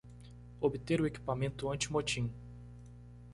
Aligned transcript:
Obter 0.61 0.99
o 0.99 1.05
equipamento 1.05 1.69
anti-motim! 1.69 2.31